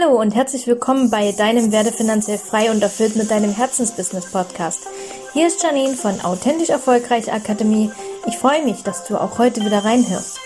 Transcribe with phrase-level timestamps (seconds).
[0.00, 4.86] Hallo und herzlich willkommen bei deinem Werde finanziell frei und erfüllt mit deinem Herzensbusiness Podcast.
[5.32, 7.90] Hier ist Janine von Authentisch Erfolgreich Akademie.
[8.26, 10.38] Ich freue mich, dass du auch heute wieder reinhörst.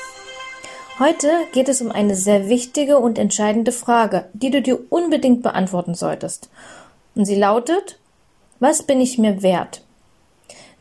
[0.99, 5.95] Heute geht es um eine sehr wichtige und entscheidende Frage, die du dir unbedingt beantworten
[5.95, 6.49] solltest.
[7.15, 7.99] Und sie lautet,
[8.61, 9.83] was bin ich mir wert?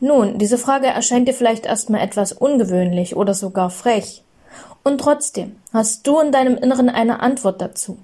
[0.00, 4.22] Nun, diese Frage erscheint dir vielleicht erstmal etwas ungewöhnlich oder sogar frech.
[4.82, 7.98] Und trotzdem hast du in deinem Inneren eine Antwort dazu.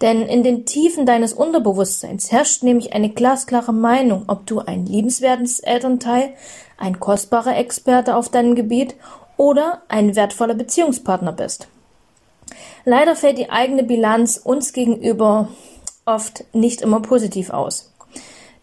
[0.00, 5.60] Denn in den Tiefen deines Unterbewusstseins herrscht nämlich eine glasklare Meinung, ob du ein liebenswertes
[5.60, 6.34] Elternteil,
[6.76, 8.94] ein kostbarer Experte auf deinem Gebiet
[9.36, 11.68] oder ein wertvoller Beziehungspartner bist.
[12.84, 15.48] Leider fällt die eigene Bilanz uns gegenüber
[16.06, 17.92] oft nicht immer positiv aus.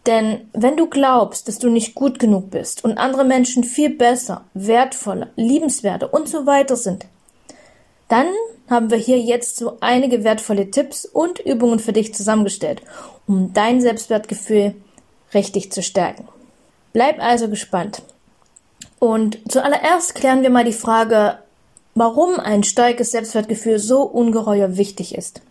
[0.06, 4.44] Denn wenn du glaubst, dass du nicht gut genug bist und andere Menschen viel besser,
[4.54, 7.06] wertvoller, liebenswerter und so weiter sind,
[8.08, 8.26] dann
[8.68, 12.82] haben wir hier jetzt so einige wertvolle Tipps und Übungen für dich zusammengestellt,
[13.26, 14.74] um dein Selbstwertgefühl
[15.34, 16.28] richtig zu stärken.
[16.92, 18.02] Bleib also gespannt.
[18.98, 21.38] Und zuallererst klären wir mal die Frage,
[21.94, 25.42] warum ein starkes Selbstwertgefühl so ungeheuer wichtig ist.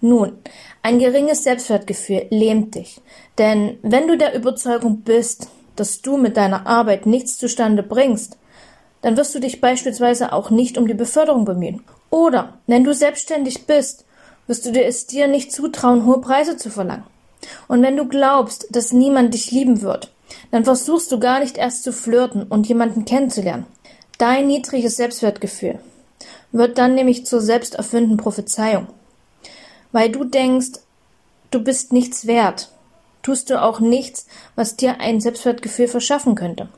[0.00, 0.38] Nun,
[0.82, 3.00] ein geringes Selbstwertgefühl lähmt dich,
[3.38, 8.36] denn wenn du der Überzeugung bist, dass du mit deiner Arbeit nichts zustande bringst,
[9.02, 11.82] dann wirst du dich beispielsweise auch nicht um die Beförderung bemühen.
[12.10, 14.04] Oder wenn du selbstständig bist,
[14.46, 17.04] wirst du es dir nicht zutrauen, hohe Preise zu verlangen.
[17.68, 20.12] Und wenn du glaubst, dass niemand dich lieben wird,
[20.50, 23.66] dann versuchst du gar nicht erst zu flirten und jemanden kennenzulernen.
[24.18, 25.78] Dein niedriges Selbstwertgefühl
[26.52, 28.88] wird dann nämlich zur selbsterfüllenden Prophezeiung.
[29.92, 30.80] Weil du denkst,
[31.50, 32.70] du bist nichts wert,
[33.22, 36.68] tust du auch nichts, was dir ein Selbstwertgefühl verschaffen könnte.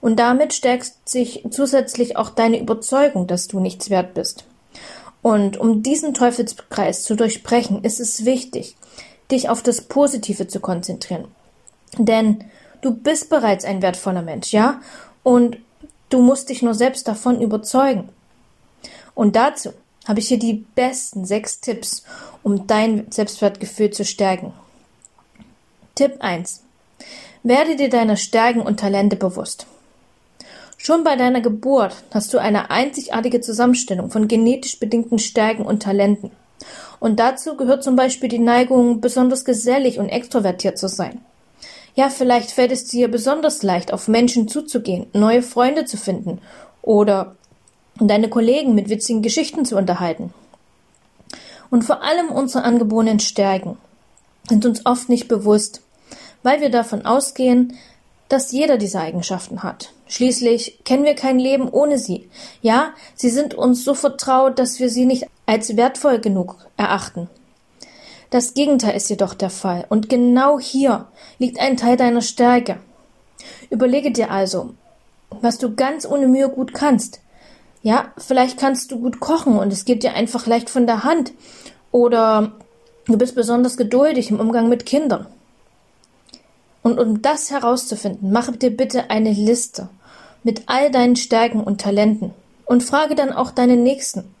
[0.00, 4.44] Und damit stärkt sich zusätzlich auch deine Überzeugung, dass du nichts wert bist.
[5.22, 8.76] Und um diesen Teufelskreis zu durchbrechen, ist es wichtig,
[9.30, 11.26] dich auf das Positive zu konzentrieren.
[11.96, 12.44] Denn
[12.80, 14.80] du bist bereits ein wertvoller Mensch, ja?
[15.22, 15.58] Und
[16.10, 18.08] du musst dich nur selbst davon überzeugen.
[19.14, 19.72] Und dazu
[20.06, 22.04] habe ich hier die besten sechs Tipps,
[22.42, 24.52] um dein Selbstwertgefühl zu stärken.
[25.94, 26.62] Tipp 1.
[27.42, 29.66] Werde dir deiner Stärken und Talente bewusst.
[30.80, 36.30] Schon bei deiner Geburt hast du eine einzigartige Zusammenstellung von genetisch bedingten Stärken und Talenten.
[37.00, 41.20] Und dazu gehört zum Beispiel die Neigung, besonders gesellig und extrovertiert zu sein.
[41.96, 46.40] Ja, vielleicht fällt es dir besonders leicht, auf Menschen zuzugehen, neue Freunde zu finden
[46.80, 47.34] oder
[47.98, 50.32] deine Kollegen mit witzigen Geschichten zu unterhalten.
[51.70, 53.76] Und vor allem unsere angeborenen Stärken
[54.48, 55.82] sind uns oft nicht bewusst,
[56.44, 57.76] weil wir davon ausgehen,
[58.28, 59.90] dass jeder diese Eigenschaften hat.
[60.08, 62.28] Schließlich kennen wir kein Leben ohne sie.
[62.62, 67.28] Ja, sie sind uns so vertraut, dass wir sie nicht als wertvoll genug erachten.
[68.30, 71.06] Das Gegenteil ist jedoch der Fall, und genau hier
[71.38, 72.78] liegt ein Teil deiner Stärke.
[73.70, 74.74] Überlege dir also,
[75.30, 77.20] was du ganz ohne Mühe gut kannst.
[77.82, 81.32] Ja, vielleicht kannst du gut kochen und es geht dir einfach leicht von der Hand.
[81.90, 82.52] Oder
[83.06, 85.26] du bist besonders geduldig im Umgang mit Kindern.
[86.82, 89.88] Und um das herauszufinden, mache dir bitte eine Liste
[90.42, 92.32] mit all deinen Stärken und Talenten
[92.64, 94.34] und frage dann auch deine Nächsten,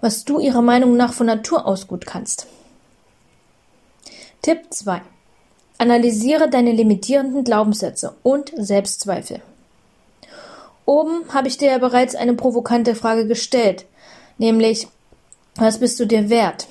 [0.00, 2.46] was du ihrer Meinung nach von Natur aus gut kannst.
[4.42, 5.02] Tipp 2.
[5.78, 9.40] Analysiere deine limitierenden Glaubenssätze und Selbstzweifel.
[10.84, 13.86] Oben habe ich dir ja bereits eine provokante Frage gestellt,
[14.38, 14.88] nämlich,
[15.56, 16.66] was bist du dir wert?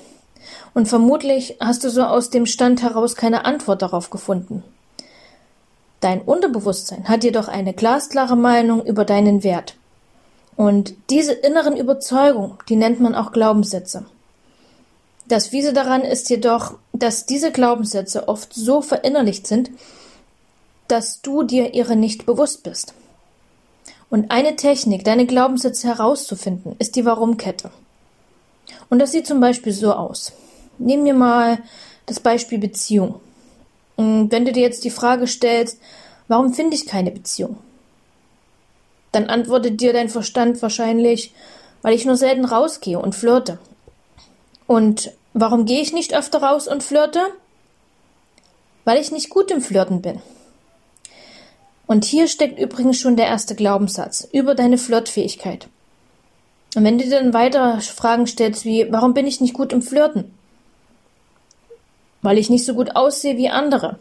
[0.74, 4.62] Und vermutlich hast du so aus dem Stand heraus keine Antwort darauf gefunden.
[6.02, 9.76] Dein Unterbewusstsein hat jedoch eine glasklare Meinung über deinen Wert.
[10.56, 14.04] Und diese inneren Überzeugungen, die nennt man auch Glaubenssätze.
[15.28, 19.70] Das Fiese daran ist jedoch, dass diese Glaubenssätze oft so verinnerlicht sind,
[20.88, 22.94] dass du dir ihre nicht bewusst bist.
[24.10, 27.70] Und eine Technik, deine Glaubenssätze herauszufinden, ist die Warum-Kette.
[28.90, 30.32] Und das sieht zum Beispiel so aus.
[30.78, 31.60] Nehmen wir mal
[32.06, 33.20] das Beispiel Beziehung.
[34.30, 35.78] Wenn du dir jetzt die Frage stellst,
[36.28, 37.58] warum finde ich keine Beziehung?
[39.12, 41.32] Dann antwortet dir dein Verstand wahrscheinlich,
[41.82, 43.58] weil ich nur selten rausgehe und flirte.
[44.66, 47.20] Und warum gehe ich nicht öfter raus und flirte?
[48.84, 50.20] Weil ich nicht gut im Flirten bin.
[51.86, 55.68] Und hier steckt übrigens schon der erste Glaubenssatz über deine Flirtfähigkeit.
[56.74, 59.82] Und wenn du dir dann weiter Fragen stellst wie, warum bin ich nicht gut im
[59.82, 60.32] Flirten?
[62.22, 63.98] Weil ich nicht so gut aussehe wie andere.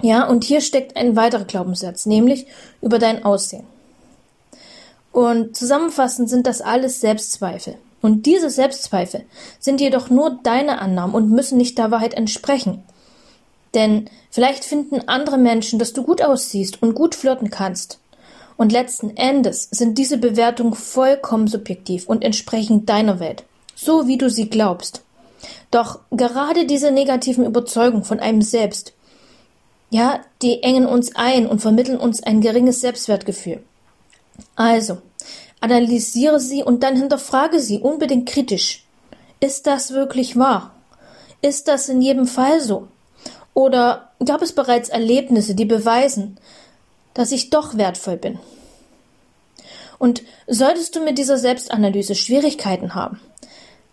[0.00, 2.46] Ja, und hier steckt ein weiterer Glaubenssatz, nämlich
[2.80, 3.64] über dein Aussehen.
[5.10, 7.76] Und zusammenfassend sind das alles Selbstzweifel.
[8.00, 9.24] Und diese Selbstzweifel
[9.58, 12.84] sind jedoch nur deine Annahmen und müssen nicht der Wahrheit entsprechen.
[13.74, 17.98] Denn vielleicht finden andere Menschen, dass du gut aussiehst und gut flirten kannst.
[18.56, 23.44] Und letzten Endes sind diese Bewertungen vollkommen subjektiv und entsprechen deiner Welt,
[23.74, 25.02] so wie du sie glaubst.
[25.70, 28.94] Doch gerade diese negativen Überzeugungen von einem selbst,
[29.90, 33.62] ja, die engen uns ein und vermitteln uns ein geringes Selbstwertgefühl.
[34.54, 34.98] Also,
[35.60, 38.84] analysiere sie und dann hinterfrage sie unbedingt kritisch.
[39.40, 40.74] Ist das wirklich wahr?
[41.40, 42.88] Ist das in jedem Fall so?
[43.54, 46.38] Oder gab es bereits Erlebnisse, die beweisen,
[47.14, 48.38] dass ich doch wertvoll bin?
[49.98, 53.20] Und solltest du mit dieser Selbstanalyse Schwierigkeiten haben,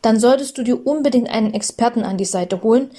[0.05, 2.91] dann solltest du dir unbedingt einen Experten an die Seite holen,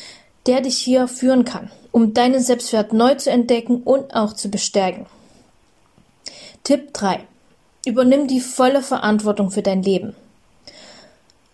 [0.47, 5.06] der dich hier führen kann, um deinen Selbstwert neu zu entdecken und auch zu bestärken.
[6.64, 7.20] Tipp 3.
[7.87, 10.17] Übernimm die volle Verantwortung für dein Leben.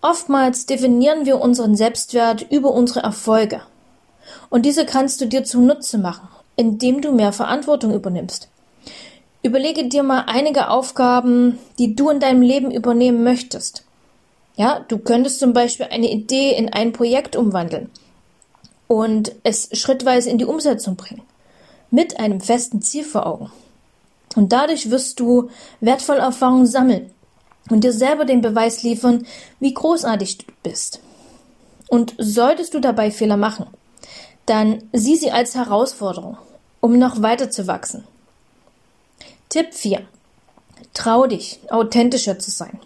[0.01, 3.61] Oftmals definieren wir unseren Selbstwert über unsere Erfolge.
[4.49, 8.49] Und diese kannst du dir zunutze machen, indem du mehr Verantwortung übernimmst.
[9.43, 13.85] Überlege dir mal einige Aufgaben, die du in deinem Leben übernehmen möchtest.
[14.57, 17.91] Ja, du könntest zum Beispiel eine Idee in ein Projekt umwandeln
[18.87, 21.23] und es schrittweise in die Umsetzung bringen.
[21.91, 23.51] Mit einem festen Ziel vor Augen.
[24.37, 25.51] Und dadurch wirst du
[25.81, 27.11] wertvolle Erfahrungen sammeln
[27.71, 29.27] und dir selber den Beweis liefern,
[29.61, 31.01] wie großartig du bist.
[31.89, 33.67] Und solltest du dabei Fehler machen,
[34.47, 36.37] dann sieh sie als Herausforderung,
[36.81, 38.05] um noch weiter zu wachsen.
[39.49, 40.01] Tipp 4.
[40.95, 42.81] Trau dich, authentischer zu sein.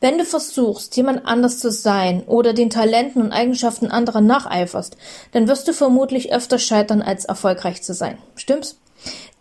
[0.00, 4.96] Wenn du versuchst, jemand anders zu sein oder den Talenten und Eigenschaften anderer nacheiferst,
[5.32, 8.18] dann wirst du vermutlich öfter scheitern, als erfolgreich zu sein.
[8.36, 8.76] Stimmt's?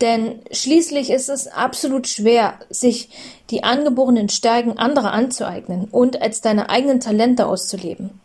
[0.01, 3.10] Denn schließlich ist es absolut schwer, sich
[3.51, 8.19] die angeborenen Stärken anderer anzueignen und als deine eigenen Talente auszuleben.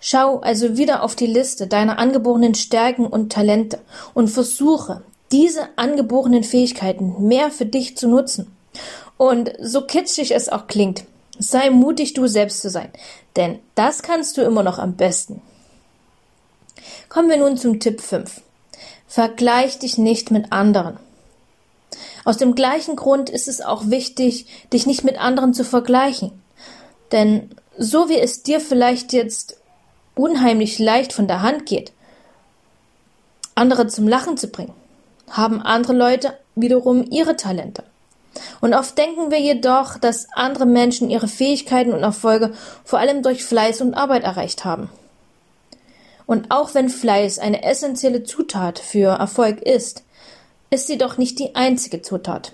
[0.00, 3.78] Schau also wieder auf die Liste deiner angeborenen Stärken und Talente
[4.14, 8.54] und versuche, diese angeborenen Fähigkeiten mehr für dich zu nutzen.
[9.16, 11.04] Und so kitschig es auch klingt,
[11.38, 12.90] sei mutig, du selbst zu sein,
[13.36, 15.40] denn das kannst du immer noch am besten.
[17.08, 18.40] Kommen wir nun zum Tipp 5.
[19.06, 20.98] Vergleich dich nicht mit anderen.
[22.24, 26.32] Aus dem gleichen Grund ist es auch wichtig, dich nicht mit anderen zu vergleichen.
[27.10, 29.56] Denn so wie es dir vielleicht jetzt
[30.14, 31.92] unheimlich leicht von der Hand geht,
[33.54, 34.74] andere zum Lachen zu bringen,
[35.30, 37.84] haben andere Leute wiederum ihre Talente.
[38.60, 42.52] Und oft denken wir jedoch, dass andere Menschen ihre Fähigkeiten und Erfolge
[42.84, 44.88] vor allem durch Fleiß und Arbeit erreicht haben.
[46.26, 50.04] Und auch wenn Fleiß eine essentielle Zutat für Erfolg ist,
[50.70, 52.52] ist sie doch nicht die einzige Zutat.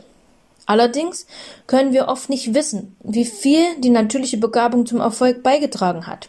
[0.66, 1.26] Allerdings
[1.66, 6.28] können wir oft nicht wissen, wie viel die natürliche Begabung zum Erfolg beigetragen hat.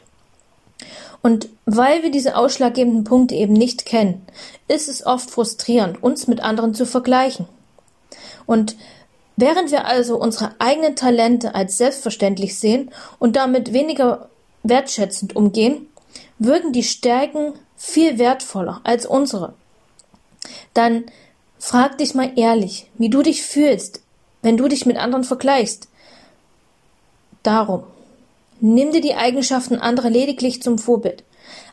[1.21, 4.25] Und weil wir diese ausschlaggebenden Punkte eben nicht kennen,
[4.67, 7.47] ist es oft frustrierend, uns mit anderen zu vergleichen.
[8.45, 8.77] Und
[9.39, 14.27] während wir also unsere eigenen Talente als selbstverständlich sehen und damit weniger
[14.63, 15.87] wertschätzend umgehen,
[16.39, 19.53] wirken die Stärken viel wertvoller als unsere.
[20.73, 21.05] Dann
[21.57, 24.01] frag dich mal ehrlich, wie du dich fühlst,
[24.41, 25.87] wenn du dich mit anderen vergleichst.
[27.41, 27.83] Darum,
[28.59, 31.23] nimm dir die Eigenschaften anderer lediglich zum Vorbild,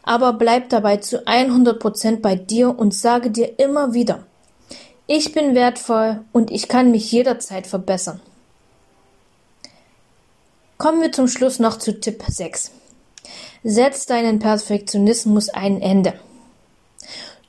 [0.04, 4.24] aber bleib dabei zu 100 Prozent bei dir und sage dir immer wieder,
[5.06, 8.20] ich bin wertvoll und ich kann mich jederzeit verbessern.
[10.79, 12.70] Kommen wir zum Schluss noch zu Tipp 6.
[13.65, 16.15] Setz deinen Perfektionismus ein Ende.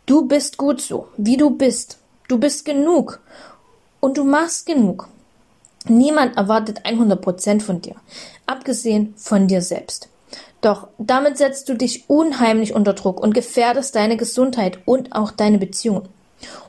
[0.06, 1.98] Du bist gut so, wie du bist.
[2.28, 3.20] Du bist genug.
[4.00, 5.10] Und du machst genug.
[5.90, 7.96] Niemand erwartet 100% von dir,
[8.46, 10.10] abgesehen von dir selbst.
[10.62, 15.58] Doch damit setzt du dich unheimlich unter Druck und gefährdest deine Gesundheit und auch deine
[15.58, 16.10] Beziehungen.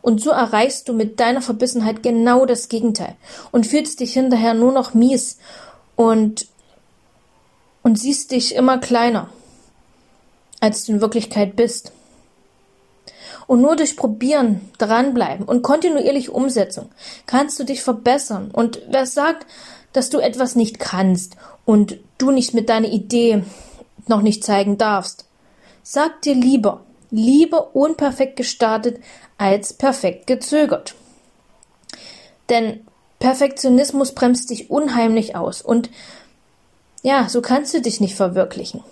[0.01, 3.17] Und so erreichst du mit deiner Verbissenheit genau das Gegenteil
[3.51, 5.39] und fühlst dich hinterher nur noch mies
[5.97, 6.47] und,
[7.83, 9.31] und siehst dich immer kleiner
[10.61, 11.93] als du in Wirklichkeit bist.
[13.47, 16.91] Und nur durch Probieren, dranbleiben und kontinuierliche Umsetzung
[17.27, 18.51] kannst du dich verbessern.
[18.53, 19.47] Und wer sagt,
[19.93, 23.43] dass du etwas nicht kannst und du nicht mit deiner Idee
[24.07, 25.25] noch nicht zeigen darfst,
[25.83, 29.01] sag dir lieber, lieber unperfekt gestartet
[29.39, 30.95] als perfekt gezögert.
[32.49, 32.87] Denn
[33.19, 35.91] Perfektionismus bremst dich unheimlich aus und
[37.03, 38.83] ja, so kannst du dich nicht verwirklichen.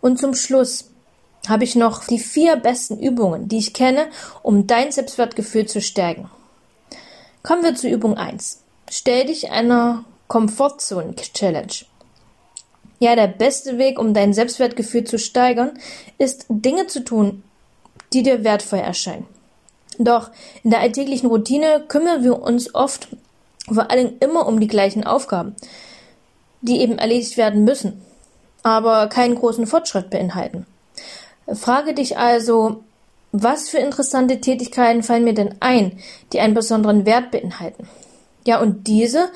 [0.00, 0.90] Und zum Schluss
[1.48, 4.06] habe ich noch die vier besten Übungen, die ich kenne,
[4.42, 6.30] um dein Selbstwertgefühl zu stärken.
[7.42, 8.62] Kommen wir zu Übung 1.
[8.90, 11.86] Stell dich einer Komfortzone-Challenge.
[13.04, 15.72] Ja, der beste Weg, um dein Selbstwertgefühl zu steigern,
[16.16, 17.42] ist Dinge zu tun,
[18.14, 19.26] die dir wertvoll erscheinen.
[19.98, 20.30] Doch
[20.62, 23.08] in der alltäglichen Routine kümmern wir uns oft
[23.70, 25.54] vor allem immer um die gleichen Aufgaben,
[26.62, 28.00] die eben erledigt werden müssen,
[28.62, 30.64] aber keinen großen Fortschritt beinhalten.
[31.52, 32.84] Frage dich also,
[33.32, 35.98] was für interessante Tätigkeiten fallen mir denn ein,
[36.32, 37.86] die einen besonderen Wert beinhalten?
[38.46, 39.28] Ja, und diese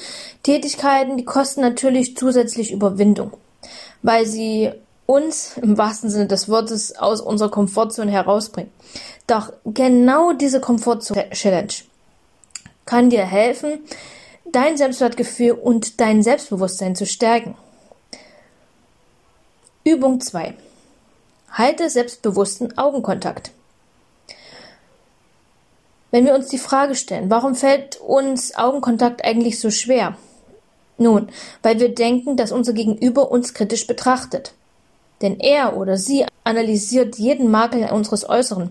[0.43, 3.33] Tätigkeiten, die kosten natürlich zusätzlich Überwindung,
[4.03, 4.73] weil sie
[5.07, 8.71] uns im wahrsten Sinne des Wortes aus unserer Komfortzone herausbringen.
[9.27, 11.73] Doch genau diese Komfortzone-Challenge
[12.85, 13.81] kann dir helfen,
[14.45, 17.55] dein Selbstwertgefühl und dein Selbstbewusstsein zu stärken.
[19.85, 20.55] Übung 2.
[21.53, 23.53] Halte selbstbewussten Augenkontakt.
[26.11, 30.17] Wenn wir uns die Frage stellen, warum fällt uns Augenkontakt eigentlich so schwer?
[30.99, 31.29] Nun,
[31.63, 34.53] weil wir denken, dass unser Gegenüber uns kritisch betrachtet.
[35.23, 38.71] Denn er oder sie analysiert jeden Makel unseres Äußeren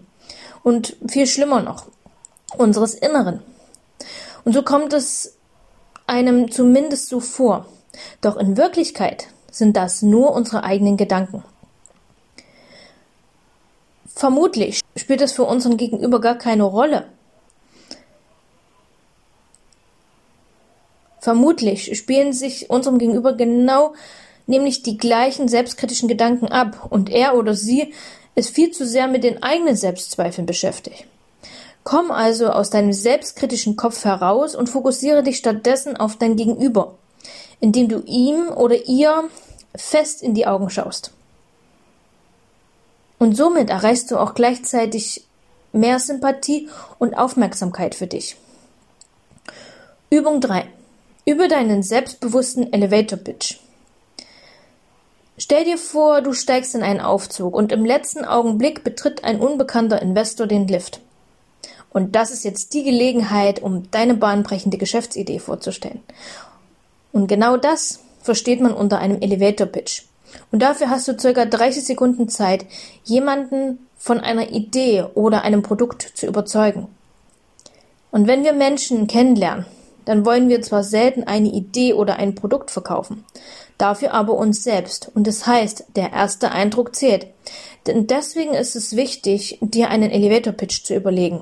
[0.63, 1.85] und viel schlimmer noch,
[2.57, 3.41] unseres Inneren.
[4.43, 5.37] Und so kommt es
[6.05, 7.65] einem zumindest so vor.
[8.21, 11.43] Doch in Wirklichkeit sind das nur unsere eigenen Gedanken.
[14.07, 17.05] Vermutlich spielt es für unseren Gegenüber gar keine Rolle.
[21.27, 23.93] Vermutlich spielen sich unserem Gegenüber genau
[24.45, 27.93] nämlich die gleichen selbstkritischen Gedanken ab und er oder sie
[28.35, 31.05] ist viel zu sehr mit den eigenen Selbstzweifeln beschäftigt.
[31.83, 36.95] Komm also aus deinem selbstkritischen Kopf heraus und fokussiere dich stattdessen auf dein Gegenüber,
[37.59, 39.25] indem du ihm oder ihr
[39.75, 41.11] fest in die Augen schaust.
[43.19, 45.25] Und somit erreichst du auch gleichzeitig
[45.73, 46.69] mehr Sympathie
[46.99, 48.37] und Aufmerksamkeit für dich.
[50.09, 50.69] Übung 3.
[51.27, 53.57] Übe deinen selbstbewussten Elevator Pitch.
[55.37, 60.01] Stell dir vor, du steigst in einen Aufzug und im letzten Augenblick betritt ein unbekannter
[60.01, 61.01] Investor den Lift.
[61.89, 65.99] Und das ist jetzt die Gelegenheit, um deine bahnbrechende Geschäftsidee vorzustellen.
[67.11, 70.03] Und genau das versteht man unter einem Elevator Pitch.
[70.53, 72.65] Und dafür hast du circa 30 Sekunden Zeit,
[73.03, 76.87] jemanden von einer Idee oder einem Produkt zu überzeugen.
[78.11, 79.65] Und wenn wir Menschen kennenlernen,
[80.07, 83.25] dann wollen wir zwar selten eine Idee oder ein Produkt verkaufen,
[83.77, 85.11] dafür aber uns selbst.
[85.13, 87.27] Und das heißt, der erste Eindruck zählt.
[87.85, 91.41] Denn deswegen ist es wichtig, dir einen Elevator Pitch zu überlegen,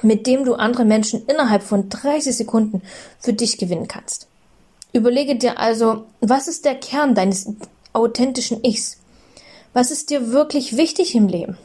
[0.00, 2.80] mit dem du andere Menschen innerhalb von 30 Sekunden
[3.18, 4.28] für dich gewinnen kannst.
[4.94, 7.52] Überlege dir also, was ist der Kern deines
[7.92, 8.96] authentischen Ichs?
[9.74, 11.58] Was ist dir wirklich wichtig im Leben?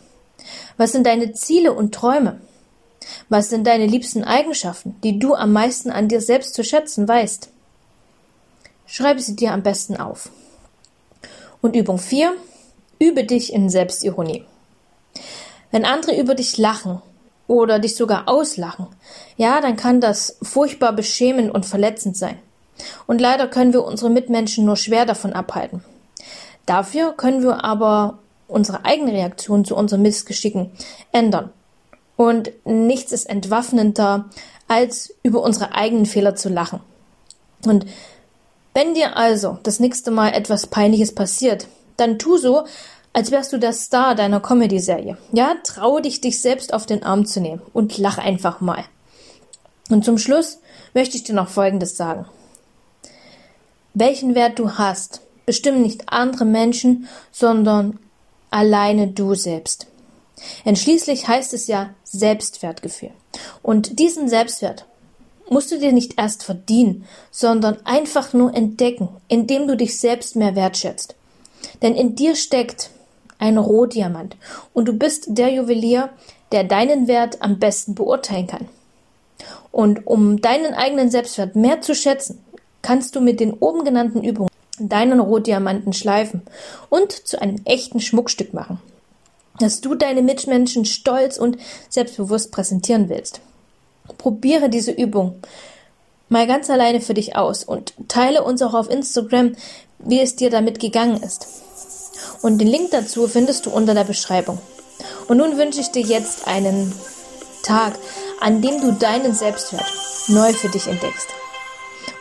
[0.76, 2.42] Was sind deine Ziele und Träume?
[3.30, 7.50] Was sind deine liebsten Eigenschaften, die du am meisten an dir selbst zu schätzen weißt?
[8.86, 10.30] Schreibe sie dir am besten auf.
[11.62, 12.34] Und Übung 4.
[13.00, 14.46] Übe dich in Selbstironie.
[15.72, 17.02] Wenn andere über dich lachen
[17.48, 18.88] oder dich sogar auslachen,
[19.38, 22.38] ja, dann kann das furchtbar beschämend und verletzend sein.
[23.08, 25.84] Und leider können wir unsere Mitmenschen nur schwer davon abhalten.
[26.66, 30.72] Dafür können wir aber unsere eigene Reaktion zu unseren Missgeschicken
[31.12, 31.52] ändern.
[32.16, 34.26] Und nichts ist entwaffnender,
[34.68, 36.80] als über unsere eigenen Fehler zu lachen.
[37.66, 37.86] Und
[38.74, 41.68] wenn dir also das nächste Mal etwas Peinliches passiert,
[41.98, 42.66] dann tu so,
[43.14, 45.18] als wärst du der Star deiner Comedy-Serie.
[45.32, 48.84] Ja, trau dich, dich selbst auf den Arm zu nehmen und lach einfach mal.
[49.90, 50.60] Und zum Schluss
[50.94, 52.26] möchte ich dir noch Folgendes sagen.
[53.94, 58.00] Welchen Wert du hast, bestimmen nicht andere Menschen, sondern
[58.50, 59.88] alleine du selbst.
[60.66, 63.12] Denn schließlich heißt es ja Selbstwertgefühl.
[63.62, 64.86] Und diesen Selbstwert
[65.50, 70.56] musst du dir nicht erst verdienen, sondern einfach nur entdecken, indem du dich selbst mehr
[70.56, 71.16] wertschätzt.
[71.82, 72.90] Denn in dir steckt
[73.40, 74.38] ein Rohdiamant
[74.74, 76.10] und du bist der Juwelier,
[76.52, 78.68] der deinen Wert am besten beurteilen kann.
[79.72, 82.44] Und um deinen eigenen Selbstwert mehr zu schätzen,
[82.82, 86.42] kannst du mit den oben genannten Übungen deinen Rohdiamanten schleifen
[86.90, 88.80] und zu einem echten Schmuckstück machen,
[89.60, 91.58] das du deine Mitmenschen stolz und
[91.90, 93.42] selbstbewusst präsentieren willst.
[94.18, 95.36] Probiere diese Übung
[96.30, 99.56] mal ganz alleine für dich aus und teile uns auch auf Instagram,
[100.00, 101.48] wie es dir damit gegangen ist.
[102.42, 104.60] Und den Link dazu findest du unter der Beschreibung.
[105.28, 106.94] Und nun wünsche ich dir jetzt einen
[107.64, 107.94] Tag,
[108.42, 109.86] an dem du deinen Selbstwert
[110.28, 111.28] neu für dich entdeckst.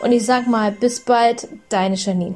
[0.01, 2.31] Und ich sag mal, bis bald, deine Janine.